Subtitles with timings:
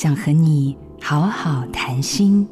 [0.00, 2.46] 想和你好好谈心。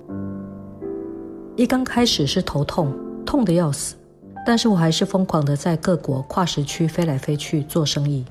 [1.54, 2.92] 一刚开始是头痛，
[3.24, 3.94] 痛得要死，
[4.44, 8.24] 但是我还是疯狂的在各国跨时区飞来飞去做生意。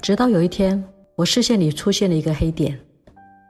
[0.00, 0.82] 直到有一天，
[1.16, 2.80] 我视线里出现了一个黑点，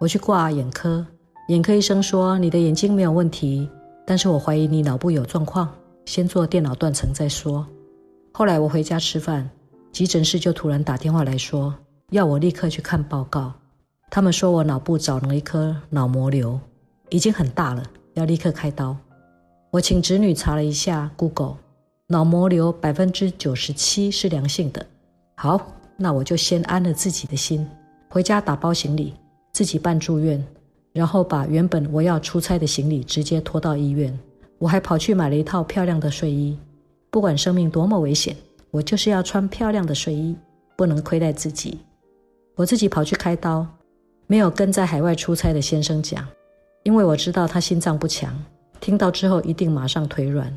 [0.01, 1.07] 我去挂眼科，
[1.51, 3.71] 眼科医生说你的眼睛没有问题，
[4.05, 5.73] 但是我怀疑你脑部有状况，
[6.07, 7.65] 先做电脑断层再说。
[8.33, 9.49] 后来我回家吃饭，
[9.93, 11.73] 急诊室就突然打电话来说，
[12.11, 13.53] 要我立刻去看报告。
[14.09, 16.59] 他们说我脑部长了一颗脑膜瘤，
[17.11, 17.83] 已经很大了，
[18.15, 18.97] 要立刻开刀。
[19.71, 21.57] 我请侄女查了一下 Google，
[22.07, 24.87] 脑膜瘤百分之九十七是良性的。
[25.35, 25.61] 好，
[25.97, 27.69] 那我就先安了自己的心，
[28.09, 29.13] 回家打包行李，
[29.53, 30.43] 自己办住院，
[30.93, 34.17] 然后把原本我要出差的行李直接拖到医院。
[34.59, 36.57] 我还跑去买了一套漂亮的睡衣，
[37.11, 38.35] 不管生命多么危险，
[38.71, 40.35] 我就是要穿漂亮的睡衣，
[40.77, 41.81] 不能亏待自己。
[42.55, 43.67] 我自己跑去开刀，
[44.27, 46.27] 没有跟在海外出差的先生讲，
[46.83, 48.37] 因为我知道他心脏不强。
[48.81, 50.53] 听到之后一定马上腿软。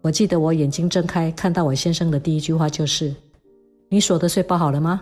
[0.00, 3.14] 我记得我眼睛睁开看到我先生的第一句话就是
[3.88, 5.00] ：“你所得税报好了吗？”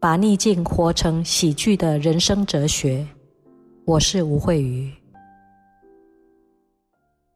[0.00, 3.06] 把逆境活成喜剧的人生哲学。
[3.84, 4.92] 我是吴慧瑜。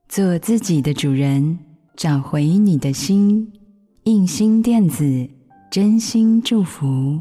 [0.08, 1.58] 做自己的主人，
[1.96, 3.52] 找回你的心。
[4.04, 5.28] 印心电子
[5.70, 7.20] 真心祝福。